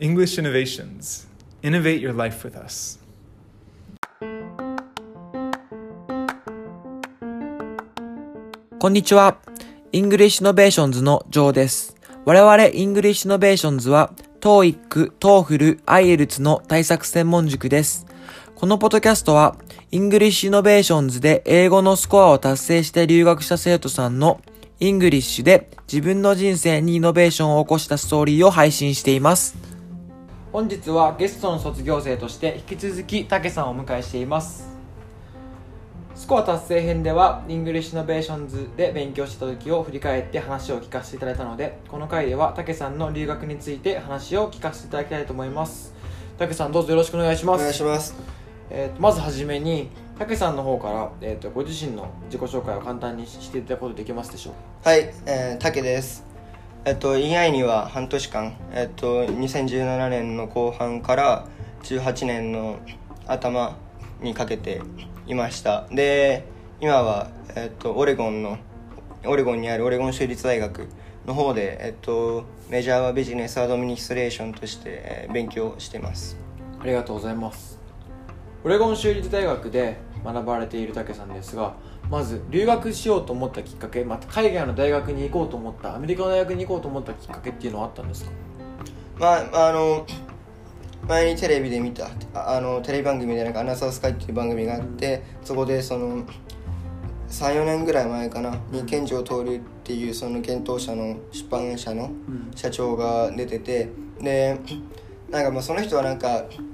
[0.00, 1.28] English Innovations.
[1.62, 2.98] Innovate your life with us.
[8.80, 9.36] こんにちは。
[9.92, 11.94] English Innovations のジョーです。
[12.24, 14.10] 我々 English Innovations は、
[14.40, 18.04] TOEIC、TOEFL、IELTS の対策専門塾です。
[18.56, 19.56] このポッドキャストは、
[19.92, 24.40] English Innovations で英語のスコアを達成して留学した生徒さんの
[24.80, 29.73] English で自分の人生にイノベーションを起こしたストーリーを配信しています。
[30.54, 34.68] 本日はゲストの卒業生として引き続きたけさんをお迎えしています。
[36.14, 45.92] スコア達成編では English Innovations で勉強した時を振り返って話を聞かせていただいたのでこの回ではたけさんの留学について話を聞かせていただきたいと思います。
[46.38, 47.60] たけさんどうぞよろしくお願いします。
[47.60, 48.14] お願いします。
[48.70, 54.54] えーとまずはじめにたけさんの方から、えー、とご自身の自己紹介を簡単にしていただくことできますでしょう。
[54.88, 56.33] はい、えー、たけです
[56.86, 61.48] えっと EI には半年間えっと2017年の後半から
[61.82, 62.78] 18年の
[63.26, 63.78] 頭
[64.20, 64.82] にかけて
[65.26, 65.86] いました。
[65.90, 66.44] で
[66.80, 68.58] 今は、えっと、オレゴンの
[69.24, 70.88] オレゴンにあるオレゴン州立大学
[71.26, 76.36] の方で、えっと、メジャーはビジネスアドミニストレーションとして、えー勉強しています。
[76.80, 77.78] ありがとうございます。
[78.62, 81.74] オレゴン州立大学で学ばれているたけさんですが
[82.10, 88.30] まず留学しようと思ったきっかけまた海外の大学に行こうと思ったアメリカの大学に行こうと思ったきっかけっていうのはあったんですか？
[89.18, 89.26] ま
[89.58, 90.06] ああの
[91.08, 96.24] 前にテレビで見たああのテレビ番組でなんか「アナザースカイ」っていう番組があってそこでその
[97.28, 102.10] 34年ぐらい前かなに健城徹っていうその検討者の出版社の
[102.54, 103.88] 社長が出てて
[104.20, 104.58] で
[105.30, 106.44] なんかまあその人はなんか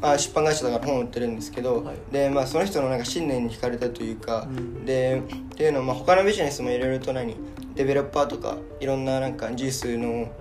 [0.00, 1.96] あ出版会社だから本を売ってるんですけど、はい。
[2.12, 4.84] でまあその人のなんか信念に惹かれたというか、うん。
[4.84, 7.36] でっていうのはまあ他のビジネスもいろいろと何
[7.74, 10.32] デベロッパーとかいろんななんかジュースの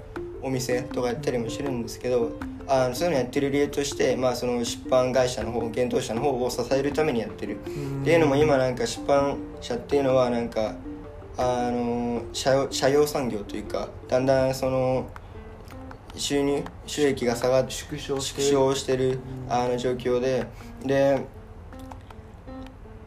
[0.42, 2.32] お店とかやったりもしてるんですけど
[2.68, 7.58] あのそういうのやってる理由として、まあ、その出版会社の方検討者の方を支えるためにやってる。
[7.58, 10.76] っていうのも今なんか出版社っていうのはなんか
[11.38, 15.08] あの社用社用産業というかだんだんその
[16.18, 19.20] 収入収益が下がって縮小してる
[19.50, 20.46] あの状況で。
[20.86, 21.26] で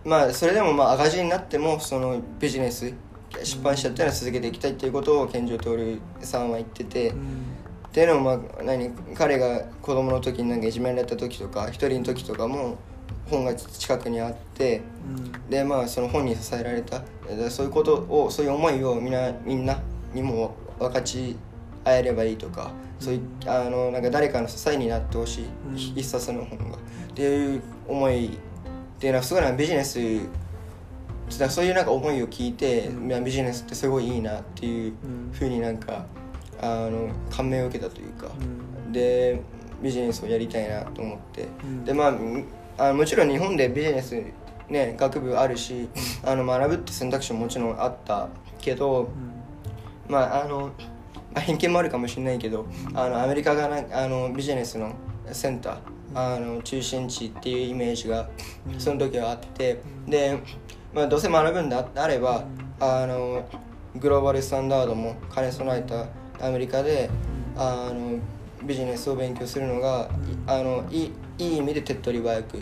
[0.04, 2.92] まあそれでもまあ赤字になってもそのビジネス
[3.42, 7.12] 出版社っていうのは続けていきたいっていうことを健城徹さんは言ってて、っ
[7.92, 12.78] ていうのもまあ何彼が子供の時になんかいじめられた時とか一人の時とかも
[13.28, 14.82] 本が近くにあって。
[15.48, 17.02] でまあその本に支えられた。
[17.28, 19.80] でそういうことをそういう思いをみんなみんな
[20.14, 21.36] にも分かち
[21.84, 25.76] 合えればいいとかそういうあのなんか誰かの支えになってほしい、うん。
[25.76, 26.76] 一冊の本が。
[26.76, 26.80] っ
[27.14, 28.30] ていう思いっ
[29.00, 29.98] ていうのはすごいなビジネス
[31.48, 33.24] そういうなんか思いを聞いて、うん。
[33.24, 35.32] ビジネスってすごいいいなっていううん。
[35.32, 36.06] ふうになんか
[36.60, 38.28] あの感銘を受けたというか、
[38.86, 38.92] うん。
[38.92, 39.40] で
[39.82, 41.84] ビジネスをやりたいなと思って、うん。
[41.84, 42.44] でまあみ
[42.76, 44.22] あもちろん日本でビジネス
[44.68, 45.88] ね学部あるし、
[46.24, 48.28] あの学ぶって選択肢ももちろんあった
[48.60, 49.08] けど、
[50.08, 50.72] まああの、ま
[51.34, 54.94] あ、偏見もあるかもしれないけどあのアメリカがなあのビジネスの
[55.32, 55.78] センター
[56.14, 58.28] あの中心地っていうイメージが
[58.78, 60.40] その時はあってで、
[60.92, 62.44] まあ、どうせ学ぶんだあれば
[62.80, 63.48] あの
[63.96, 67.10] グローバルスタンダードも兼ね備えたアメリカで
[67.56, 68.18] あの
[68.64, 70.10] ビジネスを勉強するのが
[70.48, 72.58] いあのいいい意味で手っ取り早く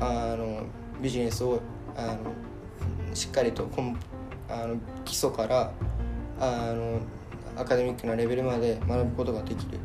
[0.00, 0.66] あの
[1.00, 1.60] ビジネスを
[1.96, 3.68] あのしっかりと
[4.48, 5.72] あの基礎から
[6.40, 7.00] あの
[7.56, 9.78] アカデミックなレベルまで学ぶことができる。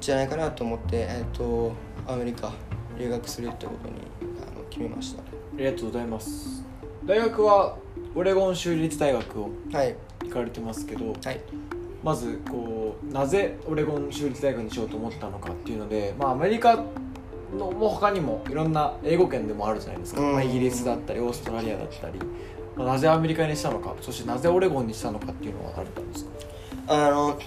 [0.00, 1.72] じゃないかなと思って、えっと、
[2.08, 2.52] アメリカ
[2.98, 3.94] 留学するってことに
[4.42, 5.22] あの決めましあ
[5.56, 6.64] りがとうございます。
[7.04, 7.76] 大学は
[8.14, 9.96] オレゴン州立大学をたはい。
[10.24, 11.40] 行かれてますけどはい。
[12.02, 16.84] まずこうなぜオレゴン州立大学にしようと思ったのかっていうので、まあ、アメリカ
[17.56, 20.32] のも他にもいろんな英語圏でもあるじゃないですか、うん。
[20.32, 22.18] まあ、イギリスだったりオーストラリアだったり、
[22.76, 26.30] まあ、なぜアメリカにしたのかそしてなぜオレゴンにしたのかっていうのはあったんですか
[26.86, 27.38] あの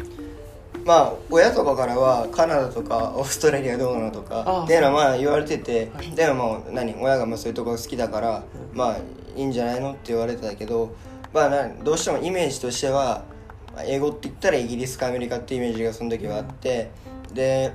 [0.85, 6.11] まあ親とかからはカナダとかオーストラリアどうなのとかっていうのはまあ言われてて、はい。
[6.11, 8.43] でももう何親がまあそういうところ好きだから、
[8.73, 8.97] まあ
[9.35, 10.96] いいんじゃないのって言われてたけど
[11.34, 13.26] まあなどうしてもイメージとしては
[13.73, 16.91] まあ英語って言ったらイギリスかアメリカってイメージがその時はあって、
[17.34, 17.73] で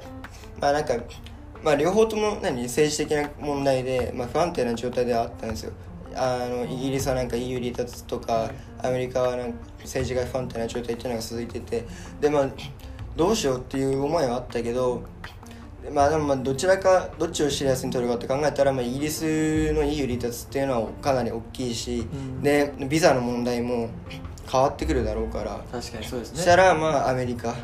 [0.61, 0.95] まあなんか
[1.63, 5.73] まあ両方とも何政治的な問題で、まあ、不安定な状態ではあったんですよ
[6.23, 8.51] あのイギリスはなんか EU 離脱とか
[8.83, 11.87] アメリカはなんか政治が不安定な状態っていうのが続いてて
[12.21, 12.51] でまあ
[13.17, 15.03] どうしようっていう思いはあったけど
[15.83, 22.43] でまあでもまあどちらかどっちをシリアスに取るかって考えたら、まあ、イギリスの EU 離脱っていうのはかなり大きいし、ん。
[22.43, 23.89] でビザの問題も
[24.47, 26.37] 変わってくるだろうから、確かにそうですね。
[26.37, 27.55] そしたらまあアメリカ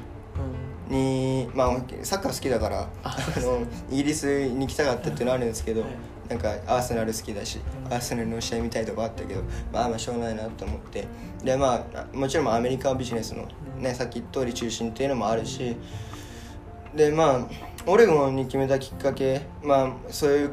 [0.89, 5.91] にまあサッカー好きだからあのイギリスに行きたかったっていうのはあるんですけど、はい
[6.29, 9.43] なんかアーセナル好きだし、アーセナルの試合見たいとこあったけど
[9.73, 11.07] まあまあしょうがないなと思って。
[11.45, 13.47] でまあもちろんアメリカはビジネスの、
[13.79, 15.77] ね、さっき言った通り中心っていうのもあるし。
[16.95, 17.47] でまあ
[17.87, 20.51] オレゴンに決めたきっかけまあそういう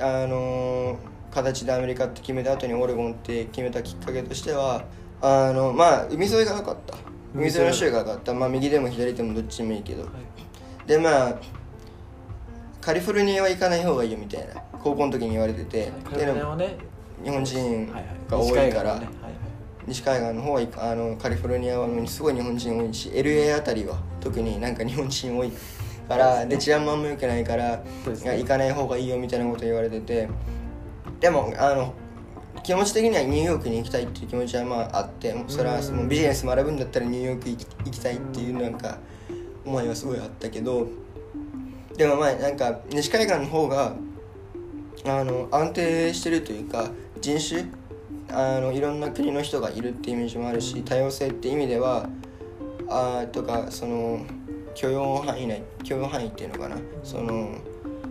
[0.00, 0.98] あの
[1.30, 4.84] 形でアメリカって決めた後にオレゴンって決めたきっかけとしては
[5.20, 6.96] あのまあ海沿いが良かった。
[7.34, 8.32] 海沿いの州が良かった。
[8.32, 10.08] まあ右でも左でもどっちでもいいけど、
[10.86, 11.34] でまあ
[12.80, 16.56] カリフォルニアは行かない方がいいよみたいな高校の時に言われてて、こでも
[17.22, 17.92] 日本人
[18.28, 19.02] が多いから、
[19.86, 25.52] 西海岸の方はあのカリフォルニアはすごい日本人多いし LA あたりは特になんか日本人多い
[26.08, 30.28] からで治安もあんま良くないから、行かない方がいいよみたいなこと言われてて
[31.20, 31.94] でもあの
[32.62, 35.96] 気持ち的にはニューヨークに行きたいっていう気持ちはまああってもうそれはうん。
[35.96, 38.98] もうビジネス学ぶんだったらニューヨーク行き行きたいっていうなんか
[39.64, 40.88] 思いはすごいあったけど
[41.96, 43.94] でもまあなんか西海岸の方が
[45.06, 47.64] あの安定してるというか人種
[48.32, 52.08] あのいろんな国の人がいるっていうイメージもあるし多様性って意味では
[52.88, 54.24] あーとかその
[54.74, 56.76] 許容範囲内許容範囲っていうのかな。
[57.02, 57.56] その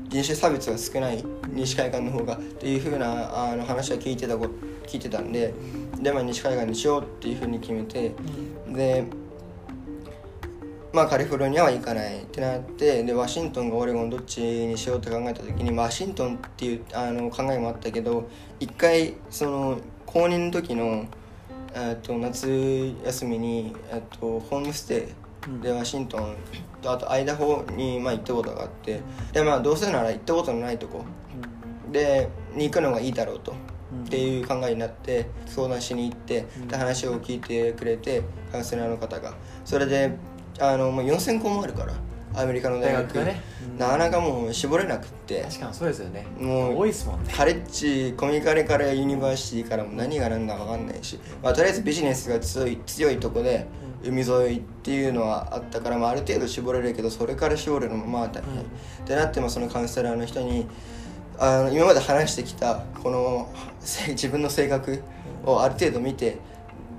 [0.10, 4.48] 人種差別が少ない西海岸の方がっていう風なあの話は聞いてたこ
[4.88, 5.54] 聞いてたんで
[6.02, 8.14] で、まあ、西海岸にしようっていう風に決めて
[8.68, 9.06] で
[10.92, 18.28] まあカリフォルニアは行かないってなってでワシントンがオレゴンどっちにしようって考えた時にワシントンっていうあの考えもあったけど
[18.60, 21.06] 一回その公認の時の
[21.76, 25.10] えっと夏休みにえっとホームステ
[25.60, 26.36] イでワシントン
[26.82, 29.02] とあとアイダホにまあ行ったことがあって
[29.32, 31.04] でまあどうせなら行ったことのないとこ。
[31.92, 38.22] でに行くのがいいだろうと、っていう考えになって相談しに行って、で話を聞いてくれて
[38.52, 39.34] カウンセラーの方が。
[39.66, 40.12] それで
[40.60, 41.94] あのもう4000校もあるから
[42.36, 43.24] アメリカの大学。
[43.24, 45.42] ねうんなかなかもう絞れなくって。
[45.44, 46.26] 確かにそうですよね。
[46.38, 47.34] もう多いですもんね。
[47.34, 53.68] カレッジコミカレから university からも何が何だか分かんないし、まあ、とりあえずビジネスが強い強いとこで
[54.04, 58.66] 海沿いっていうのはあったから、まあ、ある程度絞れるけどそれから絞るのもまあ大変、っ
[59.06, 60.68] てなってもそのカウンセラーの人に
[61.38, 65.02] あの今まで話してきたこのせ自分の性格
[65.46, 66.38] をある程度見て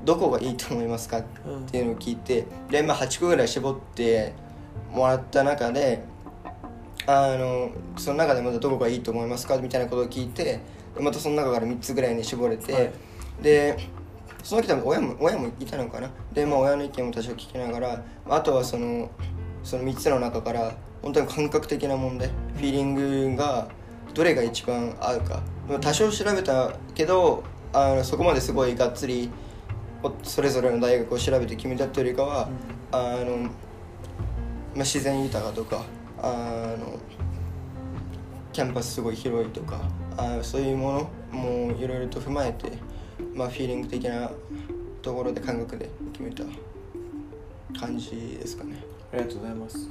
[0.04, 1.18] どこがいいと思いますか？
[1.18, 1.22] っ
[1.70, 4.32] ていうのを聞いてで、まあ、8個ぐらい絞って
[4.92, 6.02] もらった中で
[7.06, 9.58] あのその中でまたどこがいいと思いますか？
[9.58, 10.62] みたいなことを聞いてで
[11.00, 12.92] またその中から3つぐらいに絞れて、はい。
[13.42, 13.78] で
[14.42, 16.10] その時多分親も親もいたのかな？
[16.32, 19.10] で、まあ、親の意見も多少聞きながらあとはその
[19.62, 23.68] その3つの中から本当に感覚的な問題フィーリングが
[24.14, 25.42] どれが一番合うか。
[25.80, 29.30] 多少調べたけどあのそこまですごいがっつりお
[30.22, 32.48] それぞれの大学を調べて決めたっていうよりかは、
[32.92, 33.48] あのま
[34.76, 35.84] あ、自然豊かとか
[36.22, 36.98] あの
[38.52, 39.80] キャンパスすごい広いとか
[40.16, 42.72] あそういうものもいろいろと踏まえて、
[43.34, 44.30] まあ、フィーリング的な
[45.02, 46.44] ところで感覚で決めた
[47.78, 48.82] 感じですかね。
[49.12, 49.90] ありがとうございます、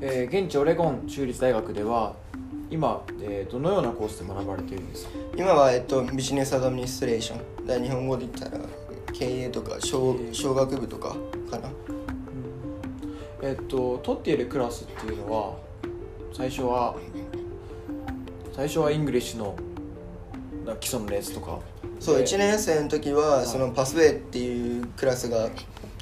[0.00, 2.14] えー現地オレゴン州立大学では
[2.74, 5.10] 今、えーどのようなコースで学ばれているんですか？
[5.36, 8.64] 今は、えっと、ビジネスアドミニストレーション日本語で言ったら
[9.12, 11.16] 経営とか商商学部とか
[11.50, 11.70] かな。
[13.42, 15.54] えっと取っているクラスっていうのは
[16.32, 16.96] 最初は
[18.56, 19.54] 最初は English の
[20.66, 21.60] な基礎のレースとか。
[22.00, 25.48] そうで1年生の時はその Pathway っていうクラスが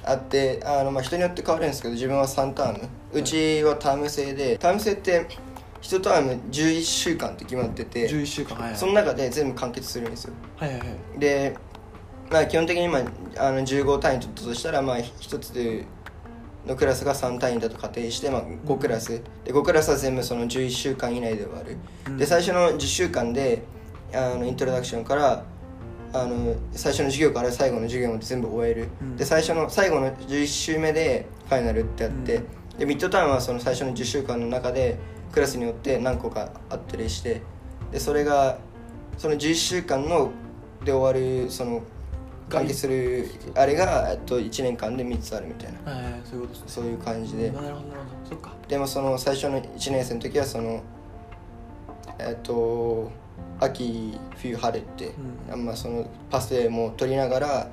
[0.04, 5.28] あってあの、まあ、人によって変わるんですけど自分は3タームうちはターム制でターム制って
[5.82, 8.78] 1ターム11週間って決まってて11週間はいはい。
[8.78, 10.34] その中で全部完結するんですよ。
[10.56, 10.84] はいはいは
[11.16, 11.18] い。
[11.18, 11.56] で、
[12.30, 13.00] まあ、基本的に今
[13.36, 15.84] あの15単位取ったとしたら、まあ、1つ
[16.66, 19.22] のクラスが3単位だと仮定して、まあ、5クラス。
[19.44, 22.16] で5クラスは全部その11週間以内で終わる、うん。
[22.16, 23.64] で最初の10週間で
[24.14, 25.44] あのイントロダクションから
[26.14, 29.16] あの最初の授業から最後の授業まで全部終える、うん。
[29.16, 32.40] で最初の最後の11週目でファイナルってやって、う
[32.76, 32.78] ん。
[32.78, 34.96] でミッドターンはその最初の10週間の中で
[35.32, 37.42] クラスによって何個かあったりして
[37.90, 38.58] でそれが
[39.18, 40.30] その11週間の
[40.84, 41.82] で終わるその
[42.48, 45.78] 完結するあれが、えっと、1年間で3つあるみたいな。
[46.24, 46.64] そういうことですね。
[46.66, 47.50] そういう感じで。
[47.50, 48.30] なるほどなるほど。
[48.30, 48.52] そっか。
[48.68, 50.82] でもその最初の1年生の時はその
[52.18, 53.10] えっと
[53.60, 55.12] 秋冬春って、
[55.56, 57.70] まあ、そのパスウェイも取りながら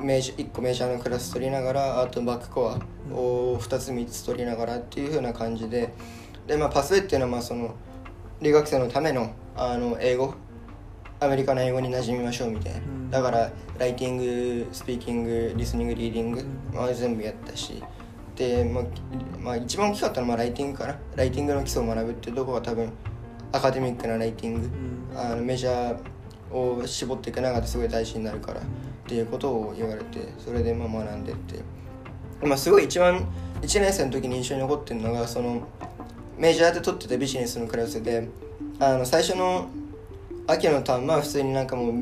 [0.00, 5.92] メジ1個メジャーのクラス取りながらあとバックコアを2つ3つ取りながらっていう風な感じで
[6.46, 7.74] で、まあ、 Pathway っていうのはまあその
[8.40, 10.34] 留学生のためのあの英語
[11.18, 13.10] アメリカの英語に馴染みましょうみたいな、ん。
[13.10, 17.82] だからライティングスピーキングリスニングリーディング、まあ、全部やったし。
[18.36, 18.84] で、まあ
[19.40, 20.98] まあ、一番大きかったのはまあライティングかな。
[21.14, 22.92] ライティングの基礎を学ぶっていうところが多分
[23.52, 24.70] アカデミックなライティング、
[25.16, 28.60] あのメジャーを絞っていく中ですごい大事になるから。
[29.06, 31.60] っていうことを言われてそれでまあ学んでって、
[32.42, 33.24] まあ、すごい一番
[33.62, 35.62] 1年生の時に印象に残ってるのがその
[36.36, 38.28] メジャーで取ってたビジネスのクラスで
[38.78, 39.68] あの最初の
[40.46, 41.94] 秋のターンは普通になんかもう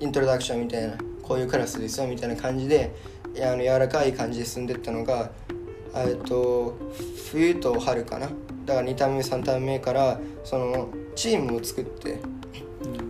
[0.00, 2.92] イントロダクションみたいなこういうクラスですよみたいな感じで
[3.34, 5.30] やあの柔らかい感じで進んでったのが
[5.94, 6.76] えっと
[7.30, 8.28] 冬と春かな。
[8.66, 12.18] だから2ターン目3ターン目からそのチームを作って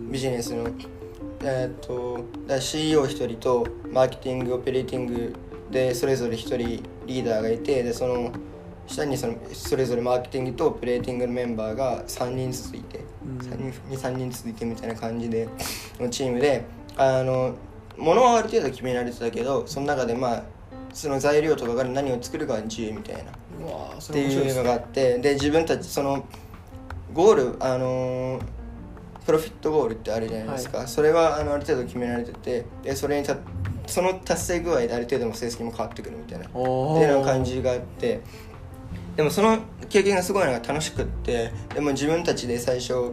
[0.09, 0.69] ビジネスの
[1.43, 5.35] えっと CEO1 人とマーケティングオペレーティング
[5.71, 8.31] でそれぞれ1人リーダーがいてでその
[8.87, 12.99] 下にそのそれぞれマーケティングとオペレーティングのメンバーが3人ずついて、
[13.39, 15.47] 3人23人ずついてみたいな感じで
[15.99, 16.65] のチームで
[16.97, 17.55] あの
[17.97, 20.43] 物はある程度決められてたけどその中でまあ
[20.93, 23.35] その材料とかから何を作るかは自由みたいなっ
[24.11, 26.25] ていうのがあってで自分たちその
[27.13, 28.41] ゴールあのー
[29.25, 33.37] プロフィットゴールってあるじゃないですか、それはあのある程度決められててでそれにた
[33.85, 38.21] その達成具合である程度の成績も変わってくるみたいなおっていうような感じがあって
[39.15, 43.11] でもその経験がすごいのが楽しくってでも自分たちで最初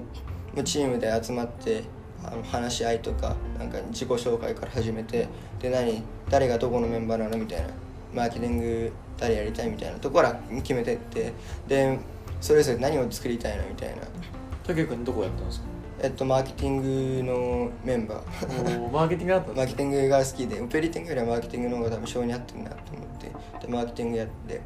[0.65, 1.83] チームで集まって
[2.25, 5.29] あの話し合いとかなんか自己紹介から始めて
[5.61, 7.69] で何誰がどこのメンバーなのみたいな
[8.15, 11.33] マーケティング誰やりたいみたいなところから決めてって
[11.67, 11.99] で
[12.41, 14.03] それぞれ何を作りたいのみたいな。
[14.65, 15.67] 竹君どこやったんですか？
[16.01, 18.91] えっとマーケティングのメンバー。
[18.91, 24.61] マーケティングだったマーケティングが好きでオペレーティングよりはマーケティングの方が多分性に合ってるなと思ってでマーケティングやって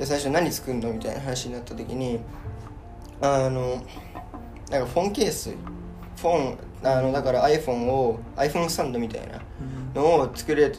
[0.00, 2.20] で最初何作るのみたいな話になった時に
[3.20, 3.84] あの
[4.70, 5.50] なんかフォンケース
[6.16, 9.42] フォンあのだから iPhone を iPhone スタンドみたいな
[9.94, 10.72] のを作れ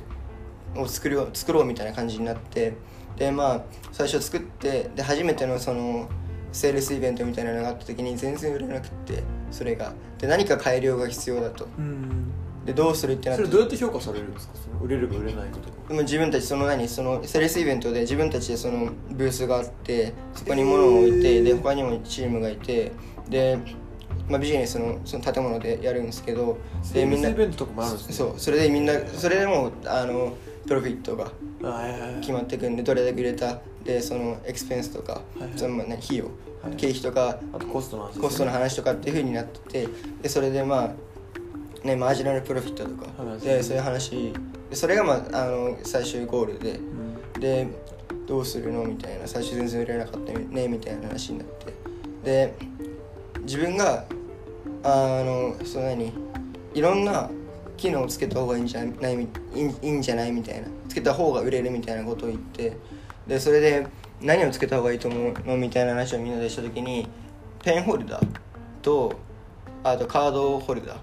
[0.76, 2.74] を作る作ろうみたいな感じになって
[3.16, 3.62] でまあ
[3.92, 6.10] 最初作ってで初めてのその
[6.52, 9.94] セールスイベントみたいなのがあった時に全然売れなくってそれが。
[10.18, 11.68] で何か改良が必要だと。
[11.78, 12.32] うん
[12.66, 14.54] でどうするってなってそれどうやって評価されるんですか？
[14.56, 15.88] その売れるか売れないかとか。
[15.90, 22.92] でも自分たちその何そのセールスイベントで自分たちでそのブースがあってそこに物を置いてで他にもチームがいて
[23.30, 23.58] で、
[24.30, 26.58] まあ、ビジネスのその建物でやるんですけど
[26.94, 28.14] でみんなスイベントとかもあるんですね。
[28.14, 30.36] そうそれでみんなそれでもあの
[30.68, 31.32] プロフィットが
[31.64, 32.22] あはいはいはい。
[32.22, 35.52] 決まってくんでどれだけ売れたでそのエクスペンスとか、はいはい。
[35.56, 38.28] そのまあ何費用、はい経費とかあとコストの話ですね。
[38.28, 39.88] コストの話とかっていうふうになってて
[40.22, 40.92] でそれでまあ
[41.84, 43.24] ねマージナルプロフィットとか。
[43.24, 44.34] はいでそういう話。
[44.70, 46.74] でそれがまああの最終ゴールで。
[46.74, 47.40] うん。
[47.40, 47.68] で
[48.28, 49.28] どうするのみたいな。
[49.28, 51.74] 最初全然売れなかったねみたいな話になって。
[52.24, 52.54] で
[53.42, 54.06] 自分が
[54.84, 56.14] あのその何
[56.74, 57.30] いろんな
[57.78, 60.68] 機能をつけた方がいいんじゃないみいいいいんじゃないみたいな。
[60.88, 62.78] つけた方が売れるみたいなことを言って。
[63.28, 63.88] でそれで
[64.22, 67.08] 何をつけた方がいいと思うのみたいな話をみんなでした時に
[67.64, 68.28] ペンホルダー
[68.82, 69.14] と
[69.84, 70.98] あとカードホルダー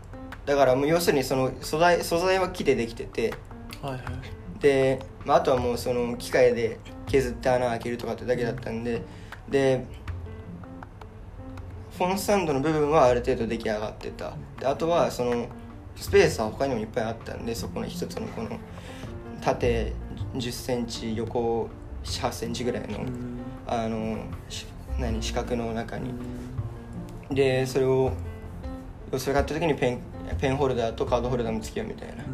[0.49, 3.35] だからもう要するにその素材素材は木でできてて
[3.83, 4.03] はいはい
[4.61, 9.03] で、まあ、あとはもうその機械で削って穴開けるとかってだけだったんで
[9.51, 9.85] で
[11.99, 14.33] フォンスタンドの部分はある程度出来上がってた。
[14.59, 15.49] であとはその
[15.97, 18.51] スペースは他にもいっぱいあったんでそこの一つのこの
[19.43, 19.93] 縦
[20.35, 21.69] 1 0センチ横
[22.05, 23.39] 7 8センチぐらいの、うん。
[23.67, 24.67] あのし
[24.99, 26.15] 何四角の中に。
[27.31, 28.13] でそれを
[29.19, 30.01] それがあった時にペン
[30.35, 32.25] ペンホルダーとカードホルダーも付き合うみたいな。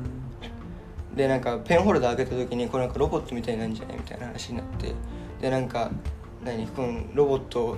[1.14, 4.92] でなんかペンホルダー開けた時にこれなんかロボットみたいなんじゃないみたいな話になって。
[5.40, 5.90] でなんか
[6.44, 6.66] 何？
[6.66, 7.76] このロボット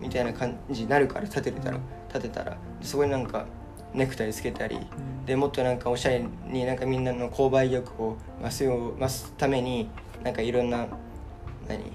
[0.00, 1.78] みたいな感じになるから立てれたら。
[2.08, 2.56] 立てたら。
[2.80, 3.46] そこになんか
[3.92, 4.78] ネクタイつけたり。
[5.26, 9.90] でもっとなんかおしゃれになんかみんなの購買意欲を増すよう増すために
[10.24, 10.86] なんかいろんな
[11.68, 11.92] 何？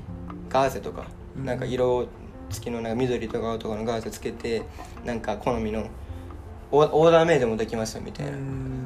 [0.49, 1.07] ガーゼとか。
[1.35, 1.45] うん。
[1.45, 2.05] なんか色
[2.51, 4.61] 付きのなんか緑とか青とかのガーゼつけて
[5.03, 5.87] なんか好みの
[6.73, 8.33] オオーダーメイドもできますよみたいな。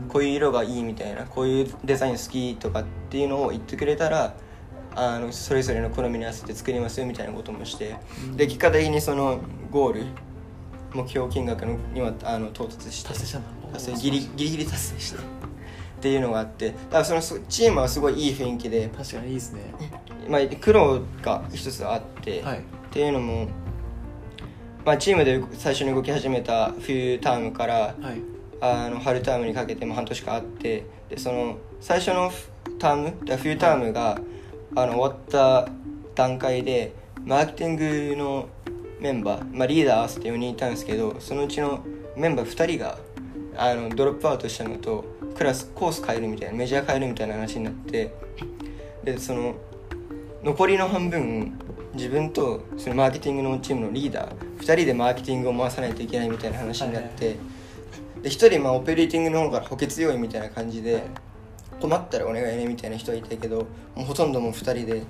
[0.09, 1.23] こういう色がいいみたいな。
[1.23, 4.35] こういうデザイン好きとかっていうのを言ってくれたら
[4.95, 7.95] あのそれぞれの好みに合わせて作りますよみたいなこともして、
[8.35, 9.39] で結果的にその
[9.71, 10.03] ゴール
[10.93, 13.09] 目標金額のにはあの到達して。
[13.09, 13.39] 達成した
[13.73, 13.97] 達成。
[14.01, 15.17] ギリギリギリ達成して。
[15.17, 16.69] っていうのがあって。
[16.69, 19.61] だからそのそチームはすごいいい雰囲気で、確かにいいですね。
[20.29, 22.59] まあ、苦労が一つあって、はい。
[22.59, 23.47] っていうのも、
[24.87, 28.21] まあ、チームで最初に動き始めた冬タームからはい。
[28.61, 32.31] あの春タームにかけても半年間あってでその最初の
[32.79, 34.19] タームだ冬タームが
[34.75, 35.69] あの終わった
[36.15, 38.49] 段階でマーケティングの
[38.99, 42.97] メンバー、まあ、リーダー合わせて4人いたんですけどそのうちのメンバー2人が
[43.57, 45.03] あのドロップアウトしたのと
[45.35, 48.11] クラスコース変えるみたいなメジャー変えるみたいな話になって
[49.03, 49.55] でその
[50.43, 51.59] 残りの半分
[51.97, 57.35] 自分とそのマーケティングのチームのリーダー2人でマーケティングを回さないといけないみたいな話になって、
[58.21, 61.03] で1人まあオペレーティングの方から補欠要員みたいな感じで、
[61.81, 65.03] 困ったらお願いねみたいな人がいたけどもうほとんどもう2人で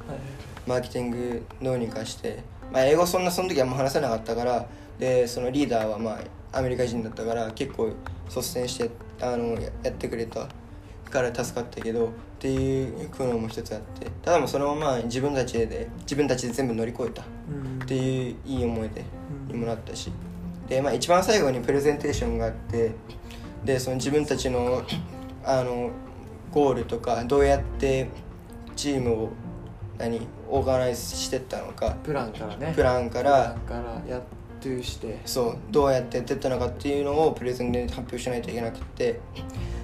[0.65, 2.39] マーケティングどうにかして、
[2.71, 4.65] まあ、英語そんなその時はあんま話せなかったから
[4.99, 6.19] でそのリーダーはま
[6.51, 7.93] あアメリカ人だったから結構
[8.27, 8.89] 率先して
[9.21, 10.47] あのややってくれた
[11.09, 12.09] から助かったけどっ
[12.39, 19.03] ていう苦悩も一つあってただもうそのまま自分たちで自分たちで全部乗り越えたうんっていういい思い出
[19.47, 20.11] にもなったし
[20.67, 22.91] で、まあ、一番最後にプレゼンテーションがあって
[23.63, 24.83] でその自分たちの
[25.43, 25.91] あの
[26.51, 28.09] ゴールとかどうやって
[28.75, 29.29] チームを
[29.97, 32.73] 何オーガナイズしてったのかプランからね。
[32.75, 34.21] プランかプラらンからやっ
[34.59, 35.19] てして。
[35.25, 39.19] そうどうやってやってったのかっていうのをプレゼンで発表しないといけなくて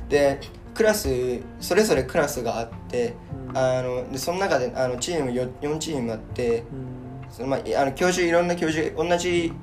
[0.09, 0.39] で
[0.73, 3.15] クラスそれぞれクラスがあって、
[3.49, 3.57] うん。
[3.57, 7.29] あのでその中であのチーム 4, 4チームあってうん。
[7.29, 9.53] その、まあ、いあの教授いろんな教授同じ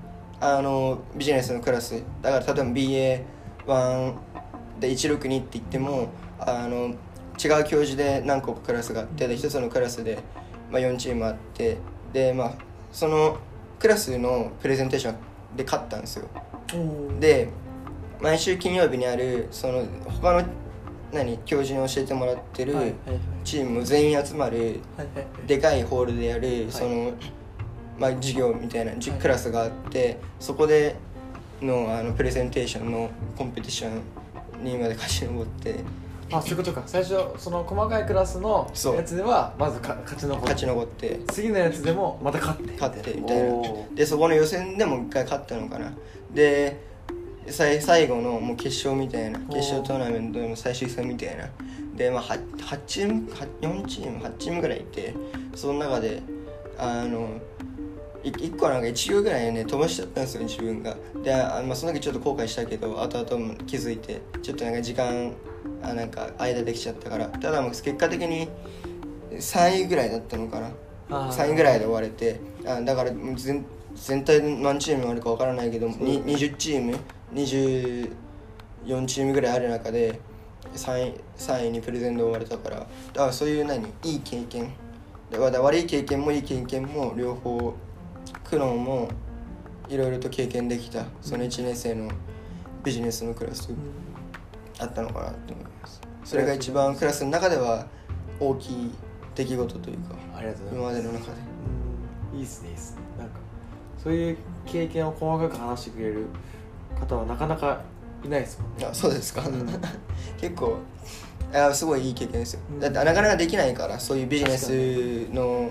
[0.41, 2.03] あのビジネスのクラス。
[2.23, 3.25] だから例え
[3.67, 4.15] ば BA1
[4.81, 6.95] で162って言ってもあの
[7.43, 10.19] 違う教授で何個かクラスがあってで一つのクラスで、
[10.71, 11.79] まあ、4チームあって
[12.13, 12.55] でまあ
[12.93, 13.39] その
[13.79, 16.29] クラスのプレゼンテーションで勝ったんですよ。
[17.19, 17.49] で
[18.21, 19.85] 毎週金曜日にあるその
[20.21, 20.45] 他の
[21.13, 22.95] 何教授に教えてもらってる
[23.45, 24.81] チーム全員集まる
[25.47, 27.13] でかいホールでやるその、
[27.99, 30.97] まあ、授業みたいなクラスがあってそこで
[31.61, 35.77] のあのプレゼンテーションのコンペティションにまで勝ち上って。
[36.33, 36.83] あそういうことか。
[36.87, 40.43] 最初その細かいクラスのやつではまずか勝ち残って。
[40.43, 41.21] 勝ち残って。
[41.33, 42.73] 次のやつでもまた勝って。
[42.73, 43.53] 勝ってみたいな。
[43.95, 45.93] でそこの予選でも一回勝ったのかな。
[46.33, 46.90] で
[47.49, 51.49] 最最後のもう決勝みたいな決勝トーナメントの最終戦みたいな。
[51.97, 55.15] で、まあ、8, 8チームは4チーム8チームぐらいいて
[55.55, 56.23] その中で
[56.79, 57.41] あの
[58.23, 60.97] 1個なんか1秒ぐらいね飛ばしちゃったんですよ自分が。
[61.23, 65.33] であ、まあ、その時ちょっと後悔したけど後々も気づいてちょっとなんか時間
[65.83, 67.27] あなんか間できちゃったから。
[67.27, 68.49] ただもう結果的に
[69.33, 70.71] 3位ぐらいだったのかな。
[71.11, 71.33] あー。
[71.33, 76.97] 3位ぐらいで終われてあだから全全体で何チームあるかわからないけどに20チーム
[77.33, 78.11] 24
[79.07, 80.21] チームぐらいある中で
[80.75, 82.89] 3位 ,3 位にプレゼンで終われたからだか
[83.27, 83.87] らそういう何？
[84.05, 84.73] いい経験？
[85.31, 87.75] だから悪い経験もいい経験も両方
[88.45, 89.09] 苦悩も
[89.89, 92.11] いろいろと経験できたその1年生の
[92.85, 93.71] ビジネスのクラス
[94.79, 96.01] あったのかなと思います。
[96.25, 97.87] それが一番クラスの中では
[98.39, 98.91] 大きい
[99.35, 100.17] 出来事というか
[100.73, 101.33] 今までの中で。
[102.33, 102.39] うん。
[102.39, 103.01] いいっすねいいっすね。
[103.19, 103.41] なんか
[103.99, 106.27] そういう経験を細かく話してくれる
[106.99, 107.81] 方はなかなか
[108.25, 108.87] いないですもんね。
[108.87, 109.69] あそうですか、うん。
[110.41, 110.79] 結構
[111.53, 112.81] あすごいいい経験ですよ、うん。
[112.81, 114.69] だってなかなかできないからそういうビジネス
[115.33, 115.71] の。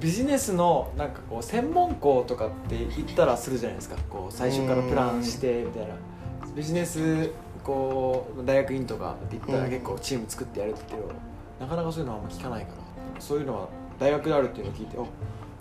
[0.00, 3.96] ビジネスのなんかこう専門校とかって言ったらするじゃないですか。
[4.08, 5.94] こう最初からプランしてみたいな。
[6.54, 7.30] ビジネス
[7.62, 11.14] こう大学院とかって言ったうんら結構チーム作ってやるって言うけど、
[11.60, 13.20] なかなかそういうのはあんま聞かないから。
[13.20, 15.02] そういうのは大学であるっていうのを聞いてあ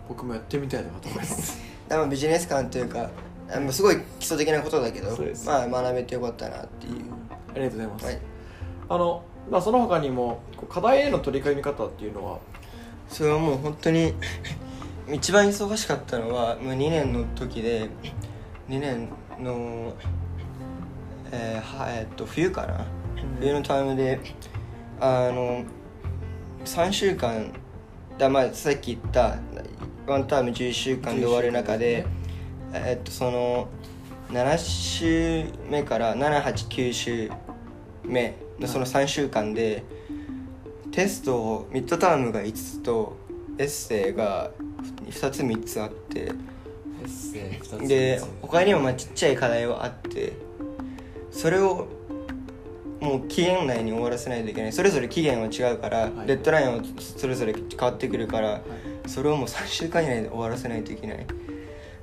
[0.08, 1.60] 僕もやってみたいなと思います。
[1.90, 3.10] でもビジネス観というか
[3.72, 6.94] すごい基礎的なことだけどまあ学べてよかったなっていう、
[7.54, 8.20] ありがとうございます、はい、
[8.90, 12.40] あのまあ、その他にも課題への取り組み方っていうのは？
[13.08, 14.14] それはもう本当に
[15.14, 17.90] 一番忙しかったのはもう2年の時で
[18.68, 19.94] 2年の、
[21.32, 22.86] えーはえっと冬かな、
[23.40, 24.20] 冬のタイムで
[25.00, 25.64] あの
[26.66, 27.54] 3週間
[28.18, 29.38] だ、まあ、さっき言った
[30.08, 32.08] ワンターム11週間で終わる中で、
[32.74, 33.68] えっとその
[34.30, 37.32] 7週目から789週
[38.04, 39.84] 目のその3週間で、
[40.92, 43.18] テストをミッドタームが5つと
[43.58, 44.52] エッセイが
[45.10, 46.32] 2つ3つあってエ
[47.04, 50.34] ッセイ2つで他にもまあちっちゃい課題はあって
[51.32, 51.88] それを
[53.02, 54.74] もう期限内に終わらせないといけない。
[54.74, 56.28] それぞれ期限は違うから、はい。
[56.28, 58.62] デッドラインはそれぞれ変わってくるから、
[59.06, 61.28] それをもう3週間以内で終わらせないといけない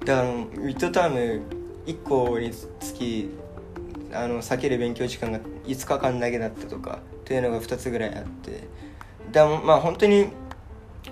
[0.05, 1.43] だからミッドターム
[1.87, 3.31] 1個につき
[4.13, 8.69] あの避ける勉強時間が5日間だけだったとかっていうのが2つぐらいあって
[9.31, 10.29] でもまあ本当に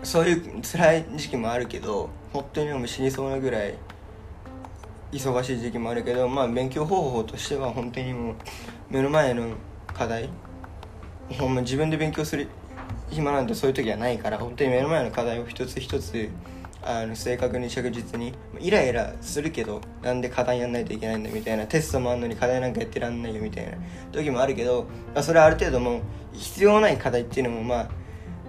[0.03, 3.75] そういう辛い時期もあるけど本当にもう死にそうなぐらい
[5.13, 8.35] 忙しい時期もあるけどまあ勉強方法としては本当にもう
[8.91, 9.55] 目の前の
[9.87, 10.29] 課題
[11.39, 12.49] ほんま自分で勉強する
[13.11, 16.29] 暇なんてそういう時はないから本当に目の前の課題を一つ一つ
[16.83, 23.73] あの正確に着実にイライラするけどなんで課題やんないといけないんだみたいなテストもあるのに課題なんかやってらんないよみたいな
[24.13, 26.01] 時もあるけどまあそれはある程度も
[26.33, 27.89] 必要ない課題っていうのもま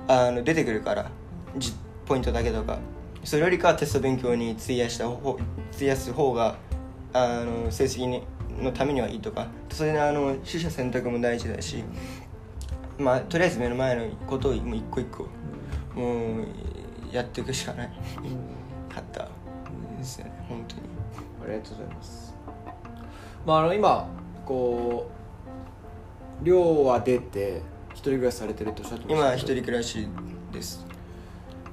[0.07, 1.11] ああの出てくるから
[1.57, 1.73] じ
[2.05, 2.79] ポイントだけとか
[3.23, 5.37] それよりかはテスト勉強に費やした方
[5.73, 6.57] 費やす方が
[7.13, 8.23] あの成績に
[8.59, 11.83] のためにはいいとかそれであの取捨選択も大事だし
[12.97, 15.27] まあとりあえず目の前のことをもう一個一個
[15.95, 16.47] もう
[17.11, 17.89] やっていくしかない。
[18.89, 19.27] かった。
[20.01, 20.81] ですよね本当に。
[21.43, 22.33] ありがとうございます。
[23.45, 24.07] まああの今
[24.45, 25.09] こ
[26.41, 30.07] う寮は出て一人暮らしされてるとおっしゃってました今一人暮らし
[30.51, 30.85] です。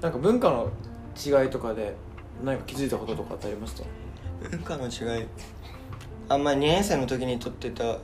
[0.01, 0.71] なんか文化の
[1.17, 1.95] 違いとかで
[2.45, 3.85] 何か気づいたこととかってありました
[4.51, 5.27] 文化の違い。
[6.29, 7.99] あんまあ2年生の時に取ってた、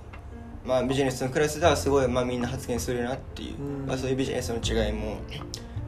[0.64, 3.86] まあ、ビジネスのクラスではすごい、まあ、みんな発言するなっていう、うん。
[3.86, 5.18] まあ、そういうビジネスの違いも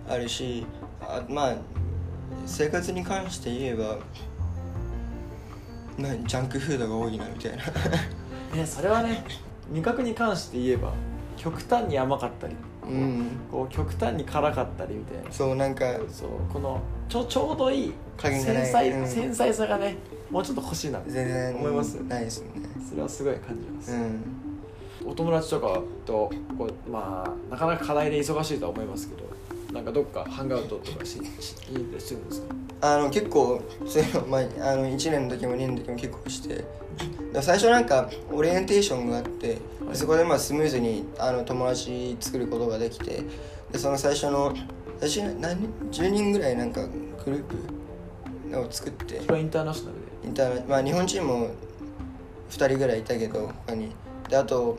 [0.08, 0.66] あるし
[1.08, 1.56] あまあ
[2.44, 3.98] 生活に関して言えば
[5.98, 7.64] なジャンクフードが多いなみたいな。
[8.54, 9.24] ねそれはね
[9.70, 10.92] 味覚に関して言えば
[11.36, 13.26] 極端に甘かったりうん。
[13.50, 15.32] こう極端に辛かったりみたいな。
[15.32, 19.06] そうなんかそうこのちょちょうどいい繊細,、うん。
[19.06, 19.96] 繊細さがね
[20.30, 22.68] もうちょっと欲しいな全然思いますないですよね。
[22.88, 25.10] それはすごい感じます、うん。
[25.10, 29.35] お友達とかとこうまあなかなか課題で忙しいとは思いますけど
[29.76, 31.18] なんかどっかハンガウトとかしし
[31.70, 32.54] いいんでするんですか？
[32.80, 34.40] あの結構そういうの、まあ、
[34.72, 36.64] あの1年の時も2年の時も結構して。
[37.42, 39.96] 最初なんかオリエンテーションがあってはい。
[39.96, 43.22] そこでまあスムーズにあの友達作ることができて
[43.70, 44.54] でその最初の
[44.98, 47.44] 最初何人10人ぐらいなんかグルー
[48.52, 50.28] プを作ってそれはインターナショナルで？
[50.28, 51.50] インターナまあ日本チームも
[52.48, 53.92] 2人ぐらいいたけど他に。
[54.30, 54.78] であと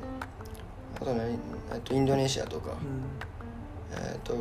[1.00, 1.38] あと何？
[1.72, 2.72] あとインドネシアとか、
[3.91, 4.34] えっ、と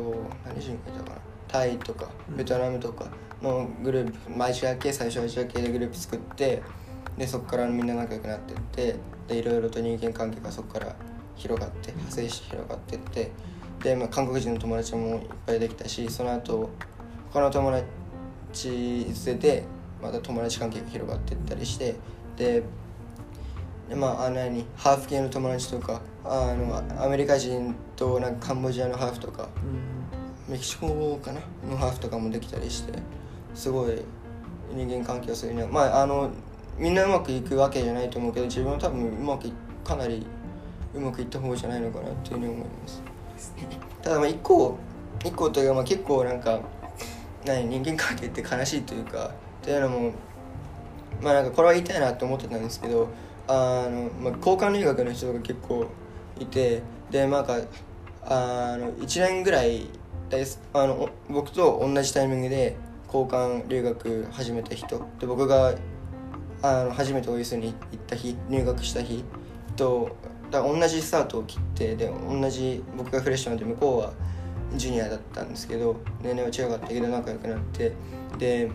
[0.45, 1.21] 何人かいたかな？
[1.47, 3.07] タイとかベトナムとか
[3.41, 6.61] のグループ、まあ、アジア系最初アジア系でグループ作って
[7.17, 8.95] でそこからみんな仲良くなってって
[9.27, 10.95] でいろいろと人間関係がそこから
[11.35, 13.31] 広がって派生して広がってって
[13.81, 16.69] で、まあ、韓国人の友達もいっぱいできたしその後
[17.31, 19.63] 他の友達連れて
[20.01, 21.95] また友達関係が広がっていったりして
[22.35, 22.63] で
[23.89, 29.49] でまああの何ハーフ系の友達とかあのアメリカ人となんかカンボジアのハーフとか
[30.47, 31.41] メキシコかな？
[31.69, 32.93] のハーフとかもできたりして
[33.55, 34.01] すごい
[34.73, 36.29] 人間関係をするにはまああの
[36.77, 40.25] みんなうまくいくわけじゃないと思うけど自分は多分うまくいかなり
[40.93, 43.03] うまくいった方じゃないのかなっていうふうに思います。
[44.01, 44.77] ただまあ一個
[45.23, 46.59] 一個というかまあ結構なんか
[47.45, 50.11] 何人間関係って悲しいというかっていうのも
[51.21, 53.07] まあなんかこれは言いたいなって思ってたんですけど
[53.47, 55.87] あの、まあ、交換留学の人が結構
[56.39, 57.59] いてでなんか
[58.23, 59.87] あの1年ぐらい
[60.73, 62.75] あの僕と同じタイミングで
[63.07, 65.07] 交換留学始めた人。
[65.19, 65.73] で僕が
[66.61, 69.23] あの初めて OS に行った日入学した日
[69.75, 70.15] と
[70.51, 74.13] だ同じスタートを切ってで同じ僕がフレッシュマンで向こうは
[74.75, 77.93] ジュニアだったんですけど年齢は違かったけど仲良くなって
[78.37, 78.69] で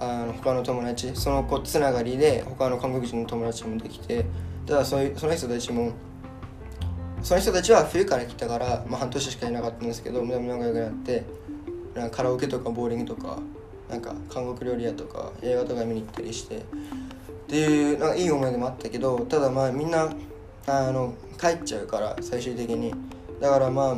[0.00, 4.24] あの他の友達その子つながりで他の韓国人の友達もできて
[4.66, 5.92] ただそういうその人たちも
[7.22, 11.24] その人たちは冬から来たから、まあ、半年しかいなかったんですけどでも仲良くなって
[11.94, 13.38] なんかカラオケとかボーリングとか
[13.90, 16.60] なんか韓国料理屋とか映画とか見に行ったりしてっ
[17.48, 20.12] ていうなんかいい思い出もあったけどただまあみんな
[20.66, 22.94] あの帰っちゃうから最終的に。
[23.40, 23.96] だからまあ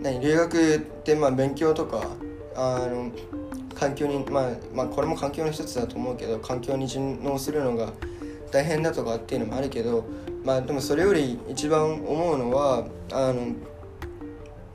[0.00, 2.02] 何留学ってまあ勉強とか
[2.54, 3.10] あの
[3.78, 7.92] 環境に、まあ、まあこれも環境の一つだと思うけど環境に順応するのが
[8.50, 10.04] 大変だとかっていうのもあるけど
[10.44, 13.54] まあでもそれより一番思うのはあの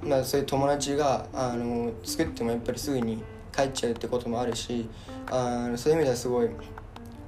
[0.02, 3.24] まあそういう友達があの作ってもやっぱりすぐに
[3.56, 4.88] 帰っちゃうってこともあるし
[5.30, 6.50] あのそういう意味ではすごい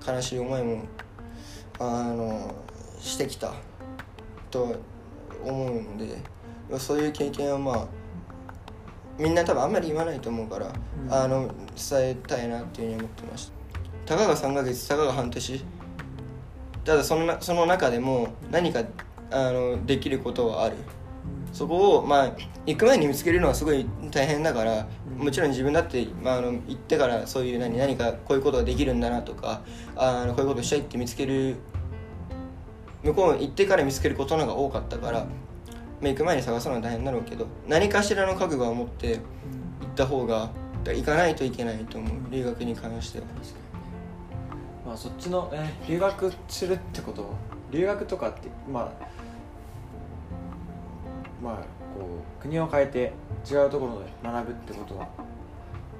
[0.08, 0.84] 悲しい思いも
[1.80, 2.56] あの
[3.00, 3.54] してきた
[4.50, 4.76] と
[5.44, 6.18] 思うんで
[6.80, 7.88] そういう経験はまあ
[9.17, 11.13] みんな多分あんまり言わないと思うから、うん。
[11.13, 13.51] あの伝えたいなっていうふうに思ってまし
[14.06, 14.15] た。
[14.15, 15.65] たかが3ヶ月たかが半年
[16.84, 18.84] ただそのなその中でも何か
[19.32, 20.75] あのできることはある。
[21.51, 29.62] そこをまあ行く前に見つけるのはすごい大変だから、もちろん自分だって、まあ、あの行ってからそういう何何かこういうことができるんだなとか
[29.95, 31.56] あのこういうことしたいって見つける
[33.04, 35.25] 向こう行ってから見つけることの方が多かったから、
[36.06, 39.22] まあ、行く前に探すのは大変だろうけど何かしらの覚悟を持って行っ
[39.96, 40.52] た方が
[40.86, 42.12] 行かないといけないと思う。
[42.30, 43.26] 留学に関しては。
[44.86, 47.24] まあそっちの、えー留学するってこと？
[47.24, 47.30] は
[47.72, 48.91] 留学とかってまあ
[51.44, 51.63] まあこ
[52.39, 53.13] う国を変えて
[53.52, 55.08] 違うところで学ぶってことは。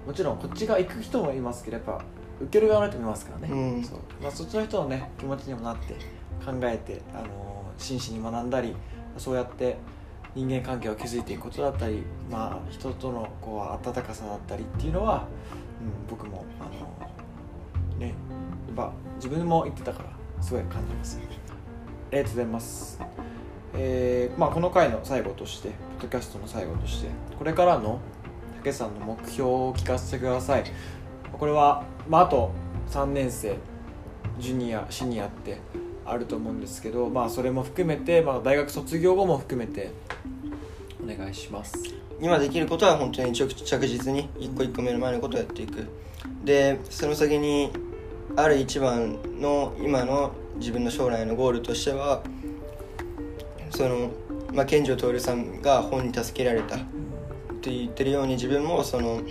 [0.06, 2.00] もちろんこっちが行く人もいますけどやっぱ
[2.40, 3.84] 受ける側の人もいますからね、うん。
[3.84, 4.00] そう。
[4.22, 5.96] まあ、そっちの人のね気持ちにもなって
[6.46, 7.26] 考えて、あのー
[7.78, 8.76] 真摯に学んだり
[9.18, 9.78] そうやって
[10.36, 15.26] 人間関係を築いていくことだったり、まあ、人とのこう温かさだったりっていうのは、
[15.82, 20.10] うん、僕もあのねやっぱ自分も言ってたから
[20.42, 21.20] すごい感じます。
[22.12, 23.00] ありがとうございます。
[23.78, 28.00] えーまあ、この回の最後としてポッドキャストの最後としてこれからの
[28.64, 30.66] 武さんの目標を聞かせてください。
[31.32, 32.52] これは、まあ、あと
[32.90, 33.58] 3年生
[34.40, 35.60] ジュニアシニアって
[36.06, 39.92] あると思うんですけど、まあ、それも含めて、まあ、大学卒業後も含めて
[41.04, 41.74] お願いします。
[42.22, 43.48] 今できることは本当に着
[43.88, 45.88] 実に一個一個目の前のことをやっていく。
[46.44, 47.72] でその先に
[48.36, 52.24] ある一番の今の自分の将来のゴールとしては
[53.72, 54.12] その、
[54.54, 56.80] まあ、健城徹さんが本に助けられたっ
[57.62, 59.22] て言ってるように自分もその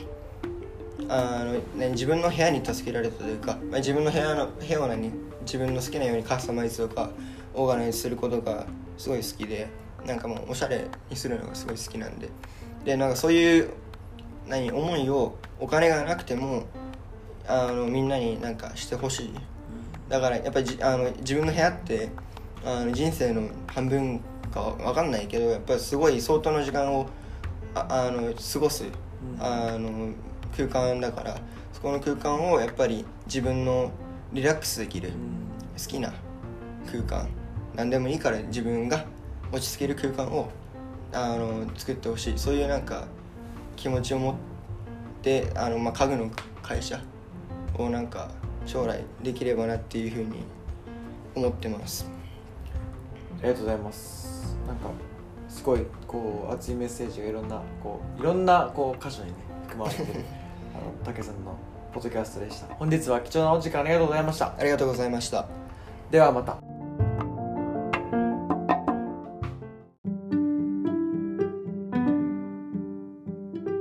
[1.08, 5.12] あの、ね、自分の部屋に助けられたというか、まあ、自分の部屋の部屋を何
[5.42, 7.10] 自分の好きなようにカスタマイズとか
[7.54, 9.68] オーガナイズすることがすごい好きで
[10.06, 12.28] なんかもうおしゃれにするのがすごい好きなんで。
[12.84, 13.70] でなんかそういう
[14.46, 16.64] 何思いをお金がなくても
[17.46, 19.34] あのみんなになんかしてほしい。
[20.08, 22.10] だからやっぱりじあの自分の部屋って
[22.64, 24.20] あの人生の半分
[24.52, 27.06] かわかんないけどやっぱりすごい相当の時間を
[27.74, 28.84] ああの過ごす、
[29.40, 30.10] あの
[30.56, 31.38] 空間だから
[31.72, 33.90] そこの空間をやっぱり自分の
[34.32, 35.12] リラックスできる、
[35.78, 36.12] 好きな
[36.90, 37.28] 空間
[37.74, 39.04] 何でもいいから自分が
[39.52, 40.50] 落ち着ける空間を
[41.12, 42.38] あの作ってほしい。
[42.38, 43.06] そういうなんか
[43.76, 44.34] 気持ちを持っ
[45.22, 46.30] てあの、まあ、家具の
[46.62, 47.00] 会社
[47.76, 48.30] をなんか
[48.66, 50.44] 将来できればなっていうふうに
[51.34, 52.08] 思ってます。
[53.40, 54.56] ありがとうございます。
[54.66, 54.90] なんか
[55.48, 59.34] すごいこう熱いメッセージがいろんなこういろんなこう箇所にね
[59.68, 60.24] 含まれてる。
[60.84, 61.56] あの竹さんの
[61.94, 62.74] ポッドキャストでした。
[62.74, 64.54] 本日は貴重なお時間ありがとうございました。
[64.58, 65.46] ありがとうございました。
[66.10, 66.58] ではまた。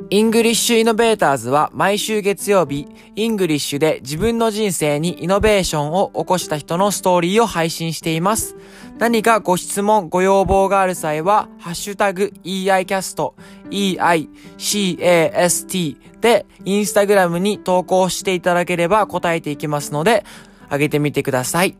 [0.10, 8.56] English Innovators は毎週月曜日、 English で自分の人生にイノベーションを起こした人のストーリーを配信しています。
[9.00, 13.34] 何かご質問、ご要望がある際は、ハッシュタグ EICAST、
[13.70, 20.24] EICAST でインスタグラムに投稿していただければ答えていきますので、
[20.70, 21.76] あげてみてください。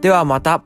[0.00, 0.62] ではまた。